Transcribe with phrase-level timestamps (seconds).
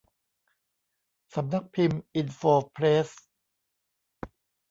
[1.33, 3.09] สำนักพิมพ์อินโฟเพรส